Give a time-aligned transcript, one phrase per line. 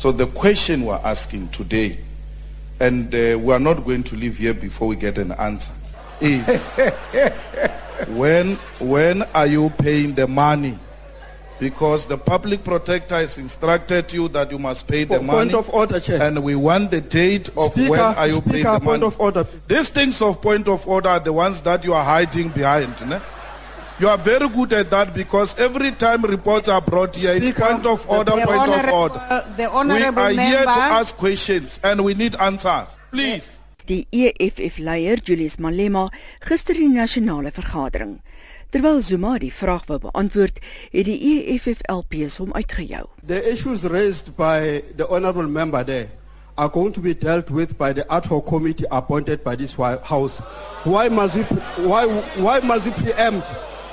[0.00, 1.98] So the question we're asking today,
[2.80, 5.74] and uh, we are not going to leave here before we get an answer,
[6.22, 6.74] is
[8.08, 10.78] when when are you paying the money?
[11.58, 15.50] Because the public protector has instructed you that you must pay the Po- money.
[15.50, 16.22] Point of order, Chair.
[16.22, 19.04] and we want the date of Speaker, when are you Speaker, paying the point money.
[19.04, 19.46] of order.
[19.68, 23.06] These things of point of order are the ones that you are hiding behind.
[23.06, 23.20] Ne?
[24.00, 27.66] You are very good at that because every time reports are brought here, it's Speaker,
[27.68, 29.44] point of order, The point of honorable- order.
[29.58, 32.96] the We honorable are here to ask questions and we need answers.
[33.12, 33.58] Please.
[33.86, 36.08] Die EFF-leier Julius Malema
[36.40, 38.20] gister in die nasionale vergadering.
[38.72, 40.60] Terwyl Zuma die vraag wou beantwoord,
[40.92, 41.18] het die
[41.52, 43.04] EFF-LPs hom uitgejou.
[43.26, 46.08] The issues raised by the honourable member there
[46.56, 49.74] are going to be dealt with by the ad hoc committee appointed by this
[50.04, 50.40] house.
[50.84, 53.48] Why must we, pre- why, why must we preempt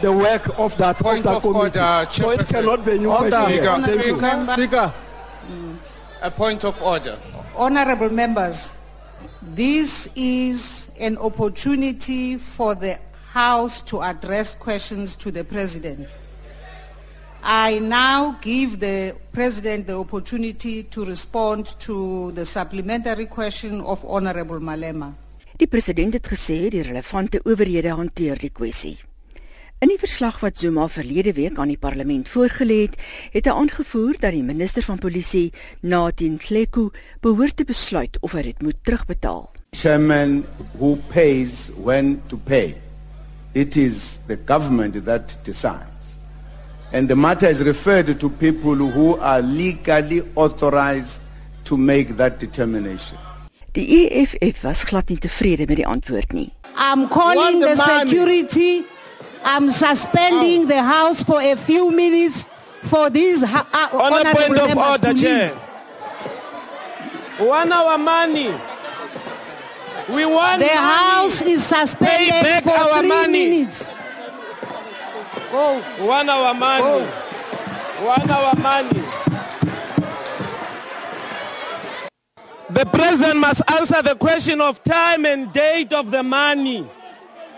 [0.00, 1.78] the work of that, Point of that of committee?
[1.78, 3.30] order, so it cannot be a new Order.
[3.30, 3.64] question.
[3.64, 3.82] here.
[3.82, 4.18] Speaker.
[4.20, 4.54] Thank you.
[4.54, 4.92] Speaker.
[5.50, 5.78] Mm.
[6.22, 7.18] A point of order.
[7.56, 8.72] Honorable members,
[9.42, 12.98] this is an opportunity for the
[13.32, 16.16] House to address questions to the President.
[17.42, 24.58] I now give the President the opportunity to respond to the supplementary question of Honorable
[24.60, 25.12] Malema.
[25.58, 28.96] Die president het gesê die relevante owerhede hanteer die kwessie.
[29.78, 32.96] In die verslag wat Zuma verlede week aan die parlement voorgelê het,
[33.30, 35.52] het hy aangevoer dat die minister van polisie,
[35.86, 36.88] Nathien Kleku,
[37.22, 39.46] behoort te besluit of hy dit moet terugbetaal.
[39.72, 40.46] chairman
[40.78, 42.74] who pays when to pay.
[43.54, 46.18] It is the government that decides.
[46.92, 51.20] And the matter is referred to people who are legally authorized
[51.64, 53.18] to make that determination.
[53.72, 56.50] Die EFF was glad nie tevrede met die antwoord nie.
[56.74, 58.97] I'm calling the the money.
[59.38, 59.44] Security.
[59.44, 62.46] I'm suspending the House for a few minutes
[62.82, 65.48] for these uh, On a honorable point of members order, to Chair.
[65.50, 65.60] leave.
[67.48, 68.50] One our money.
[70.08, 70.76] We want The money.
[70.76, 73.48] House is Pay suspended back for our three money.
[73.50, 73.86] minutes.
[75.52, 75.80] Go.
[76.06, 77.06] One our money.
[78.04, 79.02] One our money.
[82.70, 86.86] The president must answer the question of time and date of the money.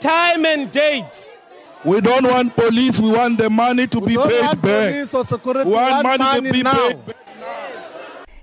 [0.00, 1.37] Time and date.
[1.84, 5.08] We don't want police, we want the money to be don't paid want back.
[5.26, 6.72] security, We want we want money to money be now.
[6.88, 7.16] paid back.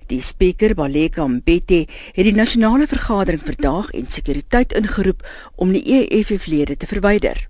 [0.08, 1.80] Die spreker Baleka Mbete
[2.14, 5.24] het die nasionale vergadering vandag en sekuriteit ingeroep
[5.56, 7.48] om die EFF-lede te verwyder.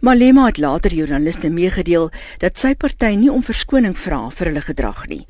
[0.00, 2.10] Malema het later joernaliste meegedeel
[2.42, 5.24] dat sy party nie om verskoning vra vir hulle gedrag nie.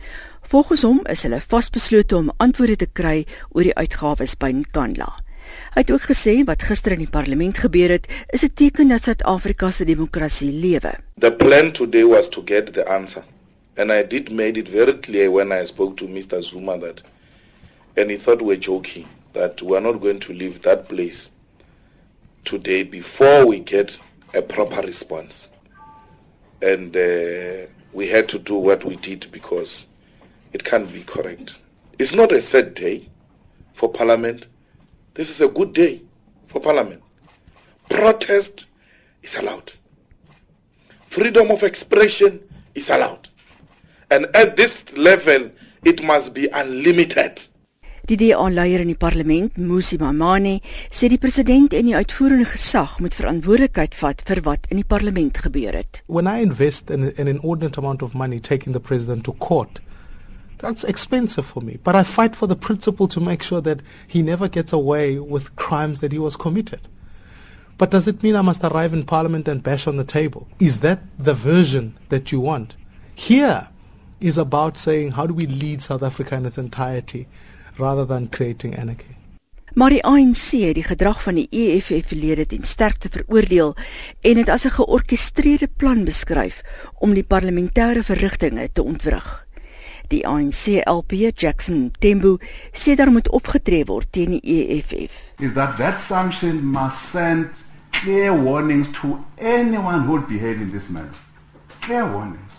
[0.48, 5.12] Volgens hom is hulle vasbeslote om antwoorde te kry oor die uitgawes by Nkandla.
[5.74, 9.02] Hy het ook gesê wat gister in die parlement gebeur het, is 'n teken dat
[9.02, 10.92] Suid-Afrika se demokrasie lewe.
[11.18, 13.22] The plan today was to get the answer.
[13.76, 16.42] And I did made it very clear when I spoke to Mr.
[16.42, 17.02] Zuma that,
[17.96, 21.30] and he thought we were joking, that we are not going to leave that place
[22.44, 23.96] today before we get
[24.34, 25.48] a proper response.
[26.60, 29.86] And uh, we had to do what we did because
[30.52, 31.54] it can't be correct.
[31.98, 33.08] It's not a sad day
[33.74, 34.46] for Parliament.
[35.18, 36.02] This is a good day
[36.46, 37.02] for Parliament.
[37.90, 38.66] Protest
[39.20, 39.72] is allowed.
[41.08, 42.38] Freedom of expression
[42.72, 43.26] is allowed.
[44.12, 45.50] And at this level,
[45.82, 47.48] it must be unlimited.
[48.06, 53.18] Die DA-leier in die parlement, Musi Mamane, sê die president en die uitvoerende gesag moet
[53.18, 56.04] verantwoordelikheid vat vir wat in die parlement gebeur het.
[56.06, 59.82] When I invest an, an inordinate amount of money taking the president to court,
[60.58, 61.78] that's expensive for me.
[61.82, 65.54] But I fight for the principle to make sure that he never gets away with
[65.56, 66.80] crimes that he was committed.
[67.78, 70.48] But does it mean I must arrive in parliament and bash on the table?
[70.58, 72.74] Is that the version that you want?
[73.14, 73.68] Here
[74.20, 77.28] is about saying how do we lead South Africa in its entirety
[77.78, 79.14] rather than creating anarchy.
[79.78, 83.76] Maar die ANC het die gedrag van die EFF-lede ten sterkste veroordeel
[84.20, 86.62] en dit as 'n georkestreerde plan beskryf
[86.98, 89.46] om die parlementêre verrigtinge te ontwrig.
[90.10, 92.38] Die ANC-LP Jackson Tembu
[92.72, 95.12] sê daar moet opgetree word teen die EFF.
[95.40, 97.50] is that that sanction must send
[97.92, 101.12] clear warnings to anyone who would behave in this manner.
[101.82, 102.52] Clear warnings.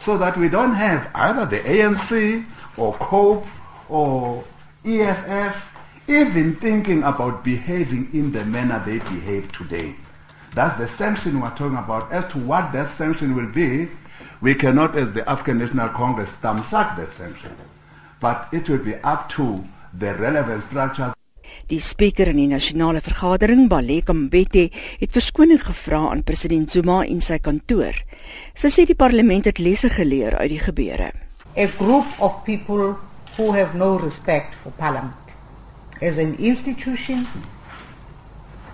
[0.00, 2.44] So that we don't have either the ANC
[2.76, 3.46] or COPE
[3.88, 4.44] or
[4.84, 5.56] EFF
[6.06, 9.94] even thinking about behaving in the manner they behave today.
[10.54, 12.12] That's the sanction we're talking about.
[12.12, 13.88] As to what that sanction will be,
[14.40, 17.56] we cannot, as the African National Congress, thumbsuck that sanction.
[18.20, 21.14] But it will be up to the relevant structures
[21.70, 24.66] Die spreker in die nasionale vergadering, Baleka Mbete,
[25.00, 27.96] het verskoning gevra aan president Zuma en sy kantoor.
[28.52, 31.12] Sy sê die parlement het lesse geleer uit die gebeure.
[31.56, 32.98] A group of people
[33.38, 35.34] who have no respect for Parliament
[36.02, 37.24] as an institution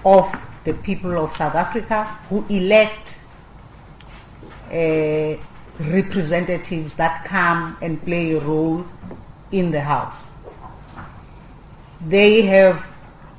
[0.03, 0.35] of
[0.65, 3.20] the people of South Africa who elect
[4.71, 5.37] uh,
[5.79, 8.85] representatives that come and play a role
[9.51, 10.27] in the House.
[12.07, 12.91] They have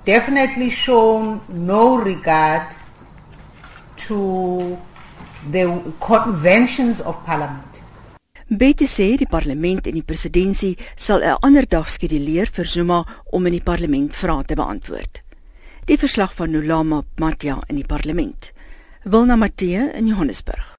[0.05, 2.73] definitely shown no regard
[4.07, 4.77] to
[5.49, 7.71] the conventions of Parliament.
[8.51, 13.45] Betty sê die parlement en die presidentskap sal 'n ander dag skeduleer vir Zuma om
[13.45, 15.23] in die parlement vrae te beantwoord.
[15.85, 18.51] Die verslag van Nolama Matja in die parlement.
[19.03, 20.77] Wilna Matthee in Johannesburg.